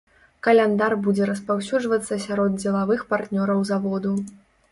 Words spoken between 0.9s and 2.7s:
будзе распаўсюджвацца сярод